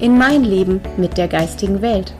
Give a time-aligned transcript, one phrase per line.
[0.00, 2.14] in mein Leben mit der geistigen Welt.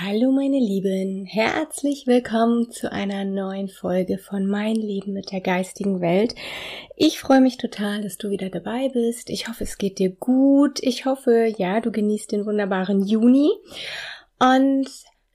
[0.00, 6.00] Hallo meine Lieben, herzlich willkommen zu einer neuen Folge von Mein Leben mit der geistigen
[6.00, 6.34] Welt.
[6.96, 9.28] Ich freue mich total, dass du wieder dabei bist.
[9.28, 10.78] Ich hoffe, es geht dir gut.
[10.82, 13.50] Ich hoffe, ja, du genießt den wunderbaren Juni.
[14.38, 14.88] Und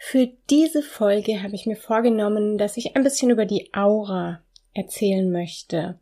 [0.05, 4.41] für diese Folge habe ich mir vorgenommen, dass ich ein bisschen über die Aura
[4.73, 5.99] erzählen möchte.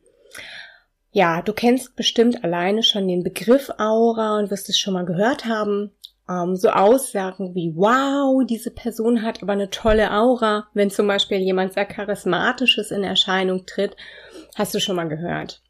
[1.11, 5.45] Ja, du kennst bestimmt alleine schon den Begriff Aura und wirst es schon mal gehört
[5.45, 5.91] haben
[6.31, 11.39] ähm, so Aussagen wie, wow, diese Person hat aber eine tolle Aura, wenn zum Beispiel
[11.39, 13.95] jemand sehr charismatisches in Erscheinung tritt,
[14.55, 15.61] hast du schon mal gehört.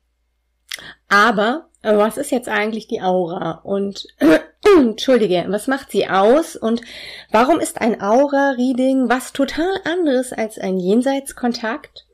[1.09, 3.61] Aber äh, was ist jetzt eigentlich die Aura?
[3.63, 4.07] Und
[4.77, 6.55] Entschuldige, was macht sie aus?
[6.55, 6.81] Und
[7.31, 12.05] warum ist ein Aura-Reading was total anderes als ein Jenseitskontakt?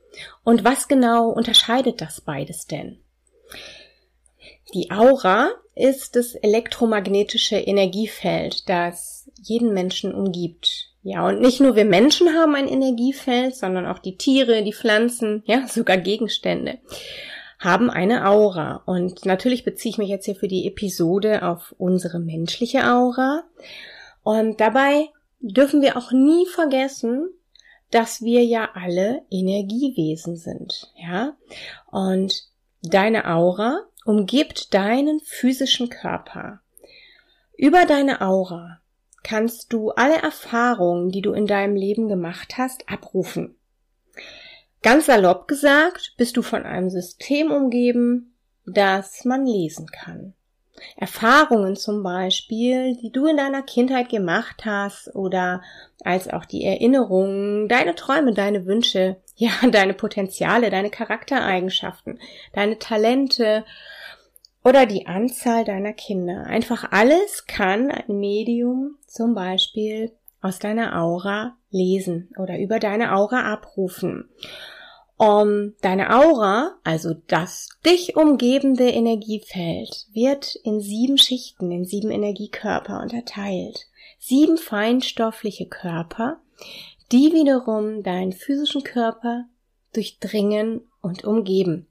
[0.44, 2.98] Und was genau unterscheidet das beides denn?
[4.74, 10.90] Die Aura ist das elektromagnetische Energiefeld, das jeden Menschen umgibt.
[11.02, 15.42] Ja, und nicht nur wir Menschen haben ein Energiefeld, sondern auch die Tiere, die Pflanzen,
[15.46, 16.78] ja, sogar Gegenstände
[17.58, 18.82] haben eine Aura.
[18.86, 23.44] Und natürlich beziehe ich mich jetzt hier für die Episode auf unsere menschliche Aura.
[24.22, 25.08] Und dabei
[25.40, 27.28] dürfen wir auch nie vergessen,
[27.90, 31.36] dass wir ja alle Energiewesen sind, ja.
[31.90, 32.44] Und
[32.82, 36.60] deine Aura umgibt deinen physischen Körper.
[37.56, 38.80] Über deine Aura
[39.22, 43.57] kannst du alle Erfahrungen, die du in deinem Leben gemacht hast, abrufen.
[44.82, 48.34] Ganz salopp gesagt, bist du von einem System umgeben,
[48.64, 50.34] das man lesen kann.
[50.96, 55.62] Erfahrungen zum Beispiel, die du in deiner Kindheit gemacht hast oder
[56.04, 62.20] als auch die Erinnerungen, deine Träume, deine Wünsche, ja, deine Potenziale, deine Charaktereigenschaften,
[62.52, 63.64] deine Talente
[64.64, 66.44] oder die Anzahl deiner Kinder.
[66.44, 73.52] Einfach alles kann ein Medium zum Beispiel aus deiner Aura lesen oder über deine Aura
[73.52, 74.28] abrufen.
[75.16, 83.00] Um, deine Aura, also das dich umgebende Energiefeld, wird in sieben Schichten, in sieben Energiekörper
[83.00, 83.86] unterteilt.
[84.20, 86.40] Sieben feinstoffliche Körper,
[87.10, 89.46] die wiederum deinen physischen Körper
[89.92, 91.88] durchdringen und umgeben.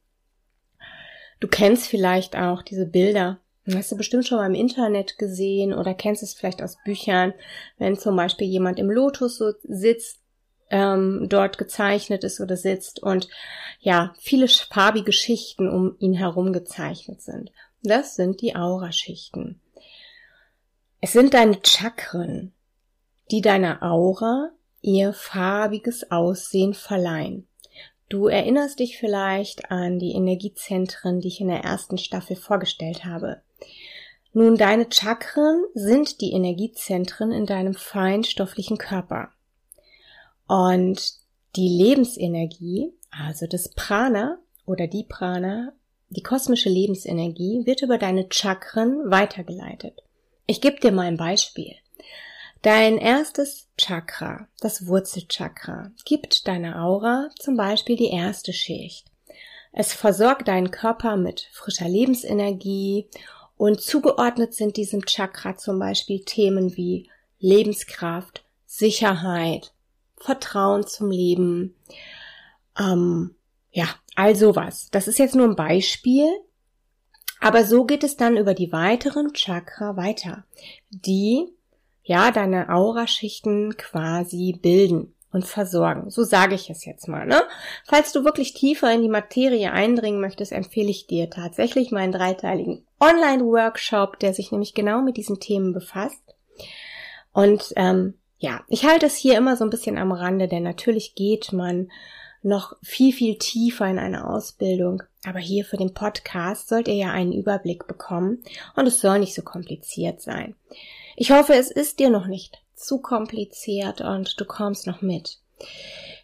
[1.39, 3.39] Du kennst vielleicht auch diese Bilder.
[3.73, 7.33] Hast du bestimmt schon mal im Internet gesehen oder kennst es vielleicht aus Büchern,
[7.77, 10.21] wenn zum Beispiel jemand im Lotus so sitzt,
[10.69, 13.27] ähm, dort gezeichnet ist oder sitzt und
[13.79, 17.51] ja, viele farbige Schichten um ihn herum gezeichnet sind.
[17.83, 19.61] Das sind die Auraschichten.
[20.99, 22.53] Es sind deine Chakren,
[23.31, 24.49] die deiner Aura
[24.81, 27.47] ihr farbiges Aussehen verleihen.
[28.09, 33.41] Du erinnerst dich vielleicht an die Energiezentren, die ich in der ersten Staffel vorgestellt habe.
[34.37, 39.29] Nun, deine Chakren sind die Energiezentren in deinem feinstofflichen Körper.
[40.47, 41.13] Und
[41.55, 44.37] die Lebensenergie, also das Prana
[44.67, 45.73] oder die Prana,
[46.09, 50.03] die kosmische Lebensenergie, wird über deine Chakren weitergeleitet.
[50.45, 51.73] Ich gebe dir mal ein Beispiel.
[52.61, 59.07] Dein erstes Chakra, das Wurzelchakra, gibt deiner Aura zum Beispiel die erste Schicht.
[59.71, 63.09] Es versorgt deinen Körper mit frischer Lebensenergie
[63.57, 67.09] und zugeordnet sind diesem Chakra zum Beispiel Themen wie
[67.39, 69.73] Lebenskraft, Sicherheit,
[70.15, 71.75] Vertrauen zum Leben,
[72.79, 73.35] ähm,
[73.71, 74.89] ja, all sowas.
[74.91, 76.27] Das ist jetzt nur ein Beispiel,
[77.39, 80.45] aber so geht es dann über die weiteren Chakra weiter,
[80.89, 81.47] die
[82.03, 86.09] ja, deine Auraschichten quasi bilden und versorgen.
[86.09, 87.25] So sage ich es jetzt mal.
[87.25, 87.41] Ne?
[87.85, 92.85] Falls du wirklich tiefer in die Materie eindringen möchtest, empfehle ich dir tatsächlich meinen dreiteiligen
[92.99, 96.21] Online-Workshop, der sich nämlich genau mit diesen Themen befasst.
[97.33, 101.15] Und ähm, ja, ich halte es hier immer so ein bisschen am Rande, denn natürlich
[101.15, 101.89] geht man
[102.41, 105.03] noch viel, viel tiefer in eine Ausbildung.
[105.25, 108.43] Aber hier für den Podcast sollt ihr ja einen Überblick bekommen
[108.75, 110.55] und es soll nicht so kompliziert sein.
[111.15, 115.39] Ich hoffe, es ist dir noch nicht zu kompliziert und du kommst noch mit.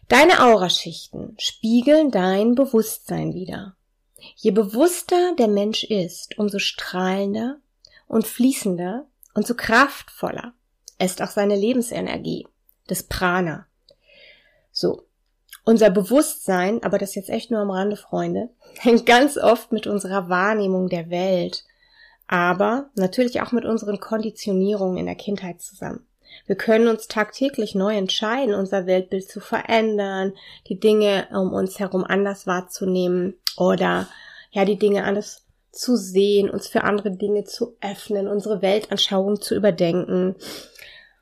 [0.08, 3.76] Deine Auraschichten spiegeln dein Bewusstsein wider.
[4.36, 7.58] Je bewusster der Mensch ist, umso strahlender
[8.06, 10.54] und fließender und so kraftvoller
[10.98, 12.46] ist auch seine Lebensenergie,
[12.86, 13.66] das Prana.
[14.72, 15.06] So.
[15.66, 20.28] Unser Bewusstsein, aber das jetzt echt nur am Rande, Freunde, hängt ganz oft mit unserer
[20.28, 21.64] Wahrnehmung der Welt,
[22.26, 26.06] aber natürlich auch mit unseren Konditionierungen in der Kindheit zusammen.
[26.46, 30.32] Wir können uns tagtäglich neu entscheiden, unser Weltbild zu verändern,
[30.68, 34.08] die Dinge um uns herum anders wahrzunehmen oder
[34.50, 39.54] ja, die Dinge anders zu sehen, uns für andere Dinge zu öffnen, unsere Weltanschauung zu
[39.54, 40.36] überdenken.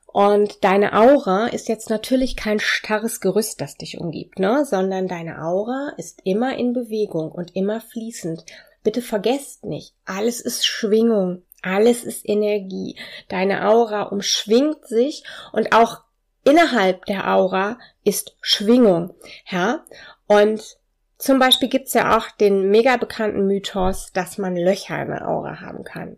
[0.06, 4.66] Und deine Aura ist jetzt natürlich kein starres Gerüst, das dich umgibt, ne?
[4.66, 8.44] sondern deine Aura ist immer in Bewegung und immer fließend.
[8.82, 12.96] Bitte vergesst nicht, alles ist Schwingung, alles ist Energie.
[13.28, 16.02] Deine Aura umschwingt sich und auch
[16.44, 19.14] innerhalb der Aura ist Schwingung,
[19.48, 19.84] ja?
[20.26, 20.78] Und
[21.18, 25.60] zum Beispiel gibt's ja auch den mega bekannten Mythos, dass man Löcher in der Aura
[25.60, 26.16] haben kann.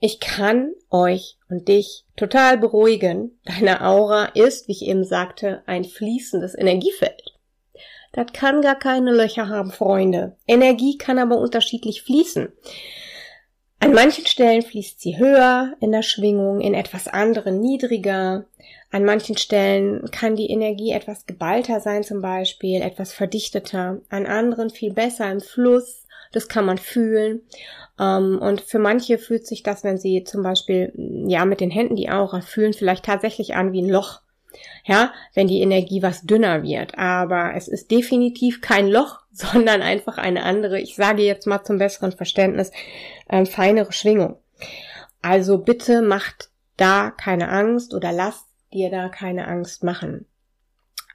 [0.00, 3.38] Ich kann euch und dich total beruhigen.
[3.44, 7.34] Deine Aura ist, wie ich eben sagte, ein fließendes Energiefeld.
[8.12, 10.36] Das kann gar keine Löcher haben, Freunde.
[10.46, 12.52] Energie kann aber unterschiedlich fließen.
[13.82, 18.44] An manchen Stellen fließt sie höher in der Schwingung, in etwas anderen niedriger.
[18.90, 24.02] An manchen Stellen kann die Energie etwas geballter sein, zum Beispiel etwas verdichteter.
[24.10, 26.04] An anderen viel besser im Fluss.
[26.32, 27.40] Das kann man fühlen.
[27.98, 30.92] Ähm, und für manche fühlt sich das, wenn sie zum Beispiel
[31.26, 34.20] ja mit den Händen die Aura fühlen, vielleicht tatsächlich an wie ein Loch.
[34.84, 36.98] Ja, wenn die Energie was dünner wird.
[36.98, 41.78] Aber es ist definitiv kein Loch, sondern einfach eine andere, ich sage jetzt mal zum
[41.78, 42.70] besseren Verständnis,
[43.28, 44.36] äh, feinere Schwingung.
[45.22, 50.26] Also bitte macht da keine Angst oder lasst dir da keine Angst machen.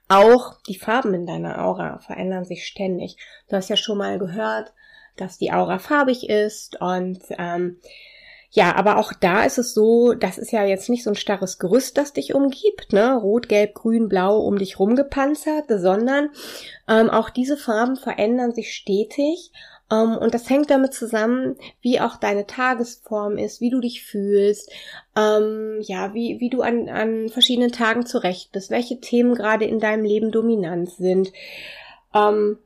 [0.07, 3.17] Auch die Farben in deiner Aura verändern sich ständig.
[3.49, 4.71] Du hast ja schon mal gehört,
[5.17, 7.79] dass die Aura farbig ist und ähm,
[8.51, 11.59] ja, aber auch da ist es so, das ist ja jetzt nicht so ein starres
[11.59, 13.15] Gerüst, das dich umgibt, ne?
[13.15, 16.29] Rot, Gelb, Grün, Blau um dich rumgepanzert, sondern
[16.87, 19.51] ähm, auch diese Farben verändern sich stetig
[19.91, 24.71] ähm, und das hängt damit zusammen, wie auch deine Tagesform ist, wie du dich fühlst,
[25.15, 29.79] ähm, ja, wie, wie du an, an verschiedenen Tagen zurecht bist, welche Themen gerade in
[29.79, 31.31] deinem Leben dominant sind.
[32.13, 32.57] Ähm,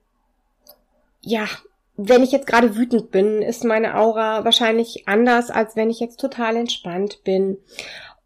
[1.21, 1.45] ja,
[2.01, 6.19] wenn ich jetzt gerade wütend bin, ist meine Aura wahrscheinlich anders, als wenn ich jetzt
[6.19, 7.57] total entspannt bin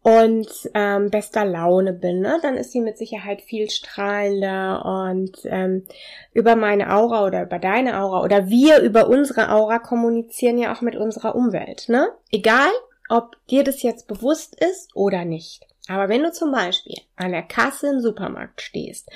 [0.02, 2.38] und ähm, bester Laune bin, ne?
[2.42, 5.84] dann ist sie mit Sicherheit viel strahlender und ähm,
[6.32, 10.80] über meine Aura oder über deine Aura oder wir über unsere Aura kommunizieren ja auch
[10.80, 11.88] mit unserer Umwelt.
[11.88, 12.08] Ne?
[12.30, 12.70] Egal,
[13.08, 15.66] ob dir das jetzt bewusst ist oder nicht.
[15.88, 19.10] Aber wenn du zum Beispiel an der Kasse im Supermarkt stehst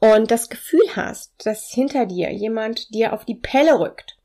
[0.00, 4.16] und das Gefühl hast, dass hinter dir jemand dir auf die Pelle rückt,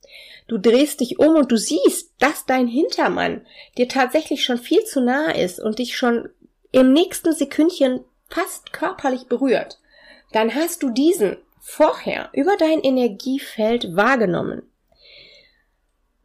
[0.48, 3.45] du drehst dich um und du siehst, dass dein Hintermann
[3.77, 6.30] dir tatsächlich schon viel zu nah ist und dich schon
[6.72, 9.80] im nächsten Sekündchen fast körperlich berührt,
[10.31, 14.63] dann hast du diesen vorher über dein Energiefeld wahrgenommen.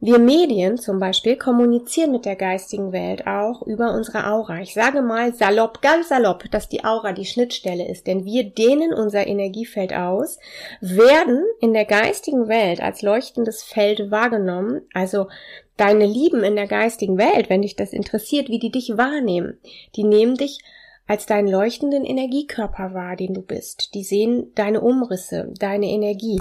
[0.02, 4.62] Wir Medien zum Beispiel kommunizieren mit der geistigen Welt auch über unsere Aura.
[4.62, 8.94] Ich sage mal salopp, ganz salopp, dass die Aura die Schnittstelle ist, denn wir dehnen
[8.94, 10.38] unser Energiefeld aus,
[10.80, 15.26] werden in der geistigen Welt als leuchtendes Feld wahrgenommen, also
[15.76, 19.58] deine Lieben in der geistigen Welt, wenn dich das interessiert, wie die dich wahrnehmen,
[19.96, 20.60] die nehmen dich
[21.06, 23.94] als deinen leuchtenden Energiekörper wahr, den du bist.
[23.94, 26.40] Die sehen deine Umrisse, deine Energie.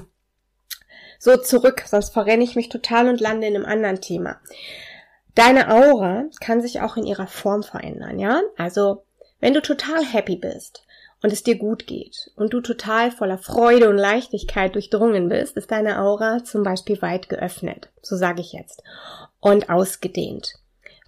[1.20, 4.40] So zurück, sonst verrenne ich mich total und lande in einem anderen Thema.
[5.36, 8.42] Deine Aura kann sich auch in ihrer Form verändern, ja?
[8.58, 9.04] Also,
[9.42, 10.84] wenn du total happy bist
[11.22, 15.72] und es dir gut geht und du total voller Freude und Leichtigkeit durchdrungen bist, ist
[15.72, 18.82] deine Aura zum Beispiel weit geöffnet, so sage ich jetzt,
[19.42, 20.59] und ausgedehnt.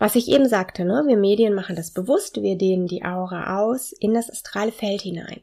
[0.02, 3.92] Was ich eben sagte, ne, wir Medien machen das bewusst, wir dehnen die Aura aus
[3.92, 5.42] in das astrale Feld hinein.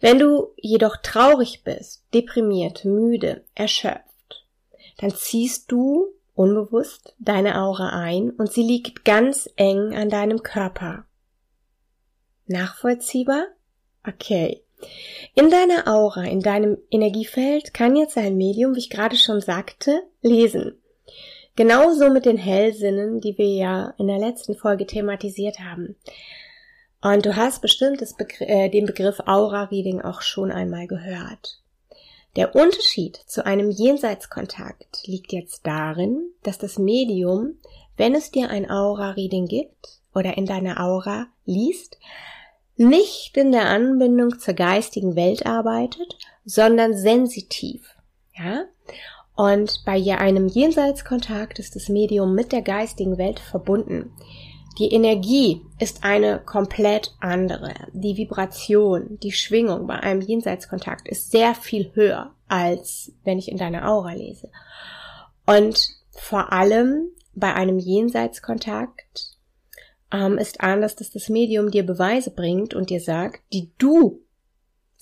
[0.00, 4.44] Wenn du jedoch traurig bist, deprimiert, müde, erschöpft,
[4.98, 11.04] dann ziehst du unbewusst deine Aura ein und sie liegt ganz eng an deinem Körper.
[12.48, 13.46] Nachvollziehbar?
[14.04, 14.64] Okay.
[15.36, 20.02] In deiner Aura, in deinem Energiefeld kann jetzt ein Medium, wie ich gerade schon sagte,
[20.22, 20.82] lesen.
[21.56, 25.96] Genauso mit den Hellsinnen, die wir ja in der letzten Folge thematisiert haben.
[27.02, 31.62] Und du hast bestimmt Begr äh, den Begriff Aura-Reading auch schon einmal gehört.
[32.36, 37.54] Der Unterschied zu einem Jenseitskontakt liegt jetzt darin, dass das Medium,
[37.96, 41.98] wenn es dir ein Aura-Reading gibt oder in deiner Aura liest,
[42.76, 47.94] nicht in der Anbindung zur geistigen Welt arbeitet, sondern sensitiv.
[48.36, 48.64] Ja?
[49.36, 54.12] Und bei einem Jenseitskontakt ist das Medium mit der geistigen Welt verbunden.
[54.78, 57.74] Die Energie ist eine komplett andere.
[57.92, 63.58] Die Vibration, die Schwingung bei einem Jenseitskontakt ist sehr viel höher, als wenn ich in
[63.58, 64.50] deiner Aura lese.
[65.46, 69.36] Und vor allem bei einem Jenseitskontakt
[70.12, 74.25] ähm, ist anders, dass das Medium dir Beweise bringt und dir sagt, die du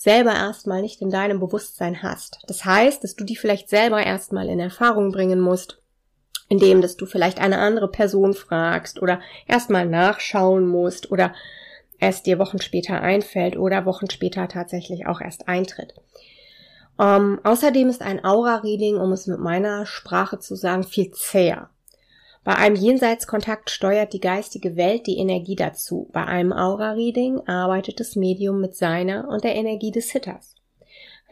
[0.04, 2.38] selber erstmal nicht in deinem Bewusstsein hast.
[2.46, 5.80] Das heißt, dass du die vielleicht selber erstmal in Erfahrung bringen musst,
[6.50, 11.32] indem dass du vielleicht eine andere Person fragst oder erstmal nachschauen musst oder
[12.00, 15.94] es dir Wochen später einfällt oder Wochen später tatsächlich auch erst eintritt.
[17.00, 21.70] Ähm, außerdem ist ein Aura-Reading, um es mit meiner Sprache zu sagen, viel zäher.
[22.44, 26.10] Bei einem Jenseitskontakt steuert die geistige Welt die Energie dazu.
[26.12, 30.54] Bei einem Aura-Reading arbeitet das Medium mit seiner und der Energie des Hitters.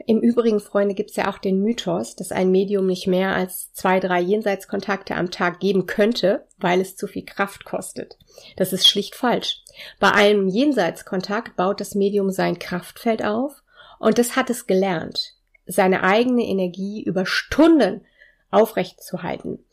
[0.07, 3.73] Im Übrigen, Freunde, gibt es ja auch den Mythos, dass ein Medium nicht mehr als
[3.75, 8.19] zwei, drei Jenseitskontakte am Tag geben könnte, weil es zu viel Kraft kostet.
[8.57, 9.62] Das ist schlicht falsch.
[10.00, 13.62] Bei einem Jenseitskontakt baut das Medium sein Kraftfeld auf
[13.99, 15.35] und das hat es gelernt,
[15.66, 18.07] seine eigene Energie über Stunden
[18.50, 19.64] aufrechtzuhalten.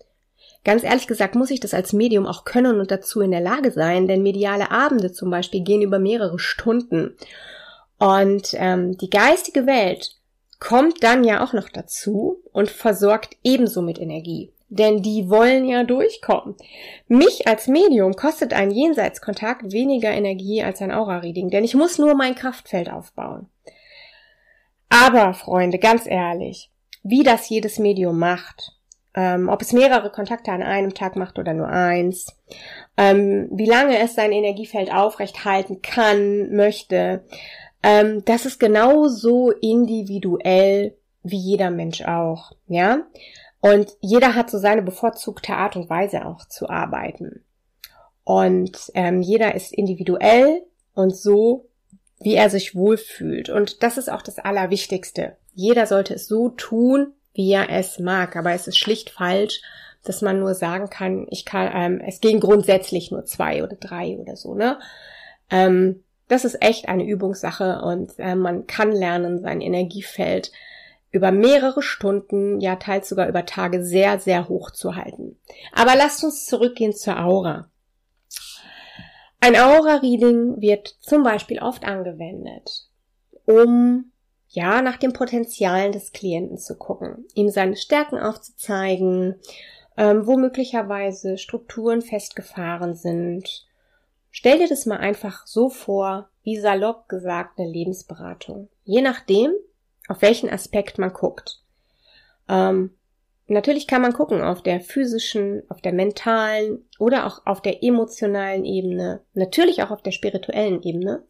[0.63, 3.71] Ganz ehrlich gesagt muss ich das als Medium auch können und dazu in der Lage
[3.71, 7.15] sein, denn mediale Abende zum Beispiel gehen über mehrere Stunden.
[7.97, 10.15] Und ähm, die geistige Welt
[10.59, 14.51] kommt dann ja auch noch dazu und versorgt ebenso mit Energie.
[14.67, 16.55] Denn die wollen ja durchkommen.
[17.07, 22.13] Mich als Medium kostet ein Jenseitskontakt weniger Energie als ein Aura-Reading, denn ich muss nur
[22.15, 23.47] mein Kraftfeld aufbauen.
[24.89, 26.69] Aber, Freunde, ganz ehrlich,
[27.03, 28.78] wie das jedes Medium macht,
[29.15, 32.27] ähm, ob es mehrere Kontakte an einem Tag macht oder nur eins,
[32.97, 37.23] ähm, wie lange es sein Energiefeld aufrecht halten kann, möchte,
[37.81, 43.03] ähm, das ist genauso individuell wie jeder Mensch auch, ja.
[43.61, 47.43] Und jeder hat so seine bevorzugte Art und Weise auch zu arbeiten.
[48.23, 50.63] Und ähm, jeder ist individuell
[50.93, 51.67] und so,
[52.19, 53.49] wie er sich wohlfühlt.
[53.49, 55.35] Und das ist auch das Allerwichtigste.
[55.53, 58.35] Jeder sollte es so tun, wie er es mag.
[58.35, 59.61] Aber es ist schlicht falsch,
[60.03, 64.17] dass man nur sagen kann, ich kann, ähm, es gehen grundsätzlich nur zwei oder drei
[64.17, 64.77] oder so, ne?
[65.49, 70.51] Ähm, das ist echt eine Übungssache und äh, man kann lernen, sein Energiefeld
[71.11, 75.39] über mehrere Stunden, ja teils sogar über Tage sehr, sehr hoch zu halten.
[75.71, 77.71] Aber lasst uns zurückgehen zur Aura.
[79.39, 82.89] Ein Aura-Reading wird zum Beispiel oft angewendet,
[83.45, 84.08] um
[84.49, 89.35] ja nach den Potenzialen des Klienten zu gucken, ihm seine Stärken aufzuzeigen,
[89.97, 93.67] ähm, wo möglicherweise Strukturen festgefahren sind,
[94.31, 98.69] Stell dir das mal einfach so vor, wie salopp gesagt eine Lebensberatung.
[98.83, 99.53] Je nachdem,
[100.07, 101.61] auf welchen Aspekt man guckt.
[102.47, 102.95] Ähm,
[103.47, 108.65] natürlich kann man gucken auf der physischen, auf der mentalen oder auch auf der emotionalen
[108.65, 111.23] Ebene, natürlich auch auf der spirituellen Ebene.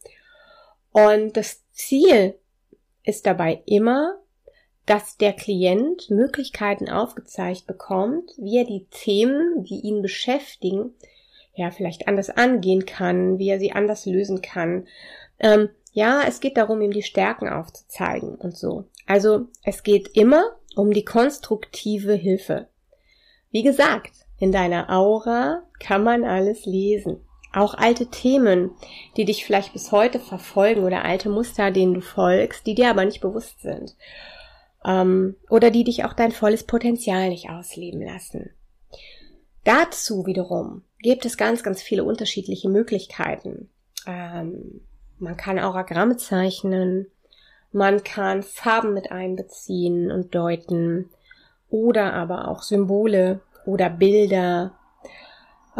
[0.92, 2.36] Und das Ziel
[3.10, 4.20] ist dabei immer,
[4.86, 10.94] dass der Klient Möglichkeiten aufgezeigt bekommt, wie er die Themen, die ihn beschäftigen,
[11.54, 14.88] ja, vielleicht anders angehen kann, wie er sie anders lösen kann.
[15.40, 18.86] Ähm, ja, es geht darum, ihm die Stärken aufzuzeigen und so.
[19.06, 22.68] Also es geht immer um die konstruktive Hilfe.
[23.52, 27.26] Wie gesagt, in deiner Aura kann man alles lesen.
[27.54, 28.72] Auch alte Themen,
[29.18, 33.06] die dich vielleicht bis heute verfolgen oder alte Muster, denen du folgst, die dir aber
[33.06, 33.96] nicht bewusst sind.
[34.86, 38.52] Ähm, oder die dich auch dein volles Potenzial nicht ausleben lassen.
[39.64, 43.70] Dazu wiederum gibt es ganz, ganz viele unterschiedliche Möglichkeiten.
[44.06, 44.82] Ähm,
[45.18, 47.08] man kann Auragramme zeichnen,
[47.72, 51.10] man kann Farben mit einbeziehen und deuten
[51.70, 54.79] oder aber auch Symbole oder Bilder.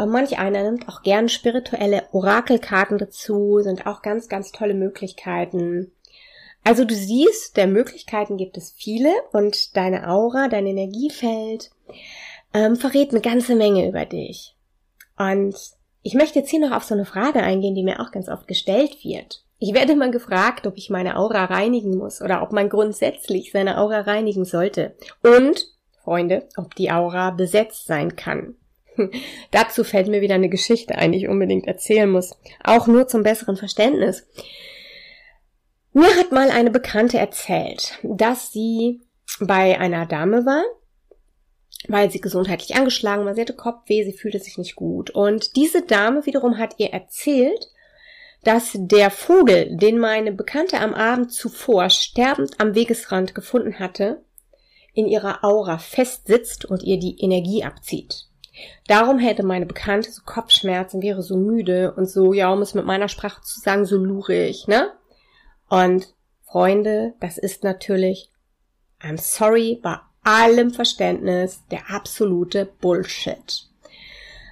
[0.00, 5.92] Äh, manch einer nimmt auch gern spirituelle Orakelkarten dazu, sind auch ganz, ganz tolle Möglichkeiten.
[6.64, 11.70] Also du siehst, der Möglichkeiten gibt es viele und deine Aura, dein Energiefeld
[12.52, 14.56] ähm, verrät eine ganze Menge über dich.
[15.16, 15.54] Und
[16.02, 18.46] ich möchte jetzt hier noch auf so eine Frage eingehen, die mir auch ganz oft
[18.46, 19.44] gestellt wird.
[19.58, 23.78] Ich werde mal gefragt, ob ich meine Aura reinigen muss oder ob man grundsätzlich seine
[23.78, 24.94] Aura reinigen sollte.
[25.22, 25.66] Und,
[26.02, 28.56] Freunde, ob die Aura besetzt sein kann.
[29.50, 32.36] Dazu fällt mir wieder eine Geschichte ein, die ich unbedingt erzählen muss.
[32.62, 34.26] Auch nur zum besseren Verständnis.
[35.92, 39.00] Mir hat mal eine Bekannte erzählt, dass sie
[39.40, 40.62] bei einer Dame war,
[41.88, 45.10] weil sie gesundheitlich angeschlagen war, sie hatte Kopfweh, sie fühlte sich nicht gut.
[45.10, 47.68] Und diese Dame wiederum hat ihr erzählt,
[48.44, 54.22] dass der Vogel, den meine Bekannte am Abend zuvor sterbend am Wegesrand gefunden hatte,
[54.94, 58.26] in ihrer Aura festsitzt und ihr die Energie abzieht.
[58.86, 62.84] Darum hätte meine Bekannte so Kopfschmerzen, wäre so müde und so, ja, um es mit
[62.84, 64.92] meiner Sprache zu sagen, so lurig, ne?
[65.68, 68.30] Und Freunde, das ist natürlich,
[69.00, 73.68] I'm sorry, bei allem Verständnis der absolute Bullshit.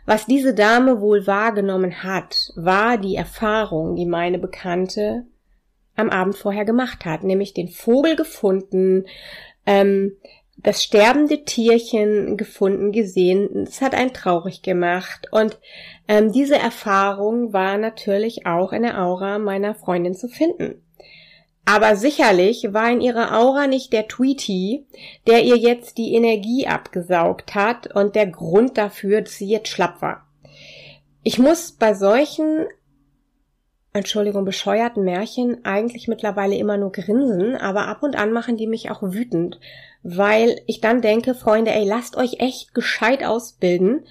[0.07, 5.27] Was diese Dame wohl wahrgenommen hat, war die Erfahrung, die meine Bekannte
[5.97, 9.05] am Abend vorher gemacht hat, nämlich den Vogel gefunden,
[9.67, 10.17] ähm,
[10.61, 13.65] das sterbende Tierchen gefunden, gesehen.
[13.69, 15.29] Es hat einen traurig gemacht.
[15.31, 15.59] Und
[16.09, 20.83] ähm, diese Erfahrung war natürlich auch in der Aura meiner Freundin zu finden.
[21.65, 24.87] Aber sicherlich war in ihrer Aura nicht der Tweety,
[25.27, 30.01] der ihr jetzt die Energie abgesaugt hat und der Grund dafür, dass sie jetzt schlapp
[30.01, 30.27] war.
[31.23, 32.67] Ich muss bei solchen
[33.93, 38.91] Entschuldigung, bescheuerten Märchen eigentlich mittlerweile immer nur grinsen, aber ab und an machen die mich
[38.91, 39.59] auch wütend,
[40.17, 44.05] weil ich dann denke, Freunde, ey, lasst euch echt gescheit ausbilden,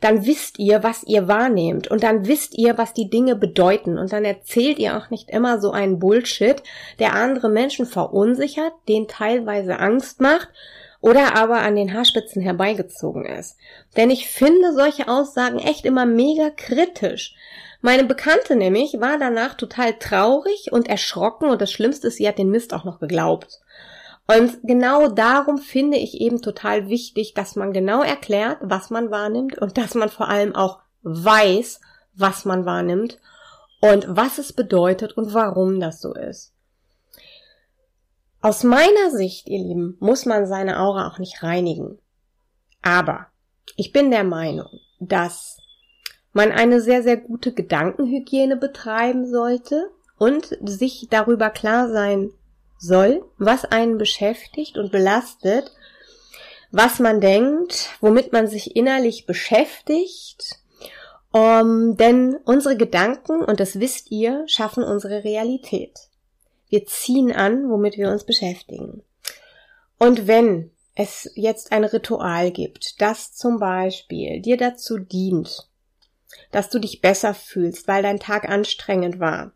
[0.00, 4.12] dann wisst ihr, was ihr wahrnehmt und dann wisst ihr, was die Dinge bedeuten und
[4.12, 6.62] dann erzählt ihr auch nicht immer so einen Bullshit,
[6.98, 10.48] der andere Menschen verunsichert, den teilweise Angst macht
[11.00, 13.56] oder aber an den Haarspitzen herbeigezogen ist.
[13.96, 17.34] Denn ich finde solche Aussagen echt immer mega kritisch.
[17.80, 22.38] Meine Bekannte nämlich war danach total traurig und erschrocken und das Schlimmste ist, sie hat
[22.38, 23.60] den Mist auch noch geglaubt.
[24.26, 29.58] Und genau darum finde ich eben total wichtig, dass man genau erklärt, was man wahrnimmt
[29.58, 31.80] und dass man vor allem auch weiß,
[32.14, 33.20] was man wahrnimmt
[33.80, 36.54] und was es bedeutet und warum das so ist.
[38.40, 41.98] Aus meiner Sicht, ihr Lieben, muss man seine Aura auch nicht reinigen.
[42.82, 43.26] Aber
[43.76, 44.68] ich bin der Meinung,
[45.00, 45.58] dass
[46.32, 52.30] man eine sehr, sehr gute Gedankenhygiene betreiben sollte und sich darüber klar sein
[52.78, 55.72] soll, was einen beschäftigt und belastet,
[56.70, 60.60] was man denkt, womit man sich innerlich beschäftigt.
[61.32, 65.98] Um, denn unsere Gedanken, und das wisst ihr, schaffen unsere Realität.
[66.68, 69.02] Wir ziehen an, womit wir uns beschäftigen.
[69.98, 75.68] Und wenn es jetzt ein Ritual gibt, das zum Beispiel dir dazu dient,
[76.52, 79.52] dass du dich besser fühlst, weil dein Tag anstrengend war,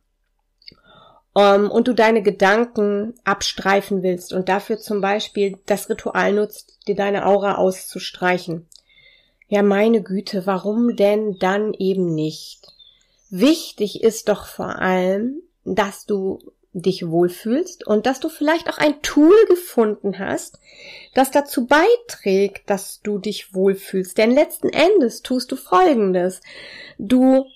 [1.39, 6.97] ähm, und du deine Gedanken abstreifen willst und dafür zum Beispiel das Ritual nutzt, dir
[6.97, 8.67] deine Aura auszustreichen.
[9.47, 12.67] Ja, meine Güte, warum denn dann eben nicht?
[13.31, 16.41] Wichtig ist doch vor allem, dass du
[16.73, 20.59] dich wohlfühlst und dass du vielleicht auch ein Tool gefunden hast,
[21.15, 24.19] das dazu beiträgt, dass du dich wohlfühlst.
[24.19, 26.41] Denn letzten Endes tust du Folgendes.
[26.99, 27.47] Du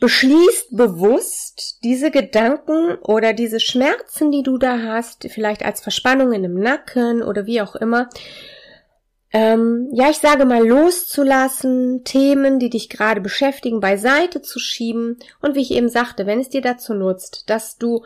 [0.00, 6.54] beschließt bewusst diese Gedanken oder diese Schmerzen, die du da hast, vielleicht als Verspannungen im
[6.54, 8.08] Nacken oder wie auch immer,
[9.32, 15.18] ähm, ja, ich sage mal, loszulassen, Themen, die dich gerade beschäftigen, beiseite zu schieben.
[15.40, 18.02] Und wie ich eben sagte, wenn es dir dazu nutzt, dass du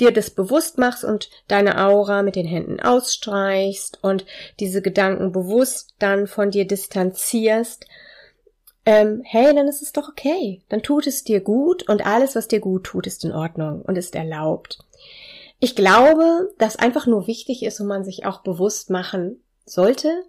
[0.00, 4.26] dir das bewusst machst und deine Aura mit den Händen ausstreichst und
[4.58, 7.86] diese Gedanken bewusst dann von dir distanzierst,
[8.86, 10.62] ähm, hey, dann ist es doch okay.
[10.68, 13.96] Dann tut es dir gut und alles, was dir gut tut, ist in Ordnung und
[13.96, 14.78] ist erlaubt.
[15.60, 20.24] Ich glaube, dass einfach nur wichtig ist und man sich auch bewusst machen sollte,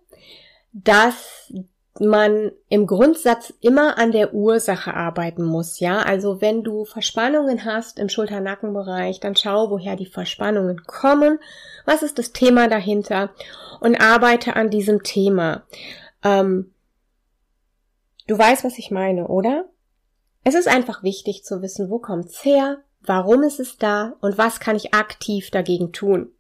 [0.71, 1.51] dass
[1.99, 5.99] man im Grundsatz immer an der Ursache arbeiten muss, ja.
[5.99, 11.39] Also wenn du Verspannungen hast im Schulter-Nackenbereich, dann schau, woher die Verspannungen kommen,
[11.85, 13.29] was ist das Thema dahinter
[13.79, 15.63] und arbeite an diesem Thema.
[16.23, 16.73] Ähm,
[18.27, 19.65] Du weißt, was ich meine, oder?
[20.43, 24.59] Es ist einfach wichtig zu wissen, wo kommt's her, warum ist es da und was
[24.59, 26.31] kann ich aktiv dagegen tun.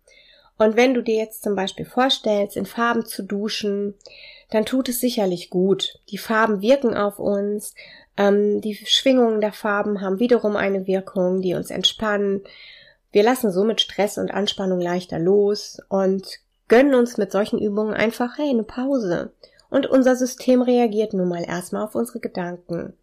[0.57, 3.93] Und wenn du dir jetzt zum Beispiel vorstellst, in Farben zu duschen,
[4.49, 5.99] dann tut es sicherlich gut.
[6.09, 7.75] Die Farben wirken auf uns,
[8.17, 12.41] ähm, die Schwingungen der Farben haben wiederum eine Wirkung, die uns entspannen.
[13.11, 18.37] Wir lassen somit Stress und Anspannung leichter los und gönnen uns mit solchen Übungen einfach,
[18.37, 19.33] hey, eine Pause
[19.75, 22.93] und unser System reagiert nun mal erstmal auf unsere Gedanken.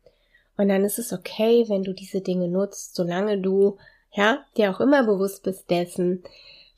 [0.56, 3.76] Und dann ist es okay, wenn du diese Dinge nutzt, solange du,
[4.10, 6.22] ja, dir auch immer bewusst bist dessen,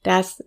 [0.02, 0.42] dass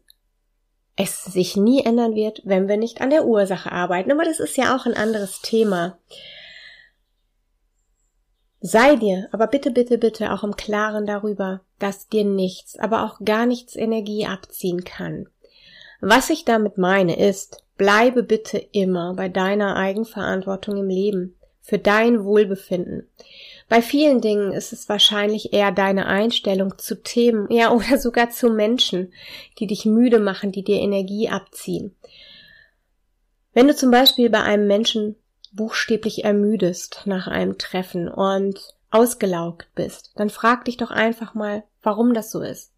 [0.97, 4.12] es sich nie ändern wird, wenn wir nicht an der Ursache arbeiten.
[4.12, 5.97] Aber das ist ja auch ein anderes Thema.
[8.60, 13.23] Sei dir aber bitte, bitte, bitte auch im Klaren darüber, dass dir nichts, aber auch
[13.23, 15.29] gar nichts Energie abziehen kann.
[15.99, 22.23] Was ich damit meine ist, Bleibe bitte immer bei deiner Eigenverantwortung im Leben, für dein
[22.23, 23.07] Wohlbefinden.
[23.69, 28.49] Bei vielen Dingen ist es wahrscheinlich eher deine Einstellung zu Themen, ja, oder sogar zu
[28.49, 29.13] Menschen,
[29.60, 31.95] die dich müde machen, die dir Energie abziehen.
[33.53, 35.15] Wenn du zum Beispiel bei einem Menschen
[35.51, 42.13] buchstäblich ermüdest nach einem Treffen und ausgelaugt bist, dann frag dich doch einfach mal, warum
[42.13, 42.71] das so ist.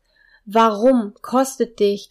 [0.45, 2.09] Warum kostet dich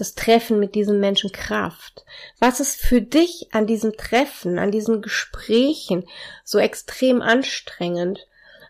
[0.00, 2.04] das Treffen mit diesem Menschen Kraft?
[2.38, 6.04] Was ist für dich an diesem Treffen, an diesen Gesprächen
[6.44, 8.26] so extrem anstrengend?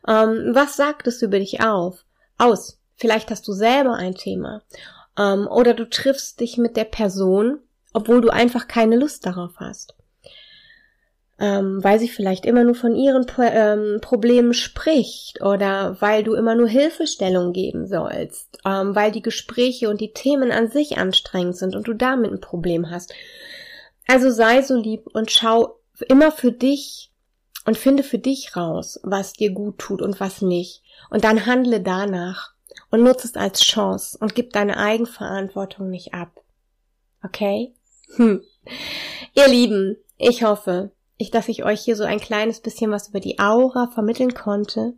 [0.06, 2.04] Ähm, was sagt es über dich auf?
[2.38, 2.80] Aus?
[2.96, 4.62] Vielleicht hast du selber ein Thema.
[5.18, 7.60] Ähm, oder du triffst dich mit der Person,
[7.92, 9.97] obwohl du einfach keine Lust darauf hast
[11.40, 16.54] ähm, weil sie vielleicht immer nur von ihren ähm, Problemen spricht oder weil du immer
[16.54, 21.76] nur Hilfestellung geben sollst, ähm, weil die Gespräche und die Themen an sich anstrengend sind
[21.76, 23.14] und du damit ein Problem hast.
[24.06, 27.12] Also sei so lieb und schau immer für dich
[27.66, 30.82] und finde für dich raus, was dir gut tut und was nicht.
[31.10, 32.54] Und dann handle danach
[32.90, 36.32] und nutze es als Chance und gib deine Eigenverantwortung nicht ab.
[37.22, 37.74] Okay?
[38.16, 38.42] Hm.
[39.34, 43.20] Ihr Lieben, ich hoffe, ich, dass ich euch hier so ein kleines bisschen was über
[43.20, 44.94] die Aura vermitteln konnte.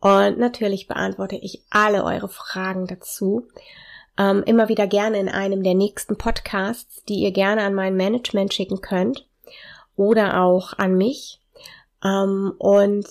[0.00, 3.46] Und natürlich beantworte ich alle eure Fragen dazu.
[4.18, 8.52] Ähm, immer wieder gerne in einem der nächsten Podcasts, die ihr gerne an mein Management
[8.52, 9.26] schicken könnt.
[9.96, 11.40] Oder auch an mich.
[12.04, 13.06] Ähm, und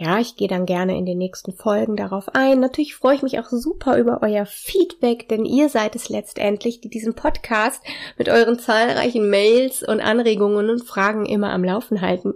[0.00, 2.60] ja, ich gehe dann gerne in den nächsten Folgen darauf ein.
[2.60, 6.88] Natürlich freue ich mich auch super über euer Feedback, denn ihr seid es letztendlich, die
[6.88, 7.82] diesen Podcast
[8.16, 12.34] mit euren zahlreichen Mails und Anregungen und Fragen immer am Laufen halten.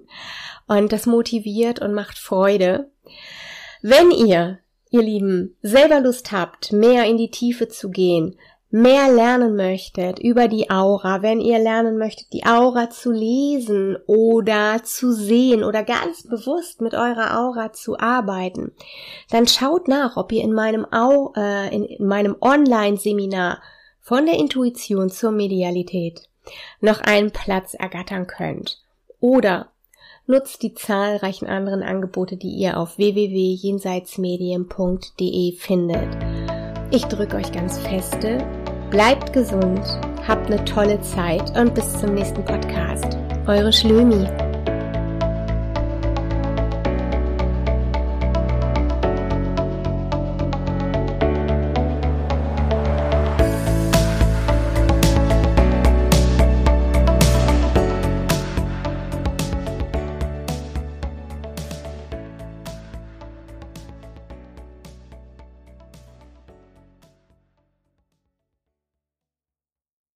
[0.66, 2.90] Und das motiviert und macht Freude.
[3.80, 4.58] Wenn ihr,
[4.90, 8.36] ihr Lieben, selber Lust habt, mehr in die Tiefe zu gehen,
[8.72, 14.82] mehr lernen möchtet über die Aura, wenn ihr lernen möchtet, die Aura zu lesen oder
[14.82, 18.72] zu sehen oder ganz bewusst mit eurer Aura zu arbeiten,
[19.30, 23.60] dann schaut nach, ob ihr in meinem, Au äh, in, in meinem Online-Seminar
[24.00, 26.30] von der Intuition zur Medialität
[26.80, 28.78] noch einen Platz ergattern könnt.
[29.20, 29.68] Oder
[30.26, 36.08] nutzt die zahlreichen anderen Angebote, die ihr auf www.jenseitsmedien.de findet.
[36.90, 38.38] Ich drücke euch ganz feste
[38.92, 39.80] Bleibt gesund,
[40.28, 43.16] habt eine tolle Zeit und bis zum nächsten Podcast.
[43.46, 44.28] Eure Schlömi.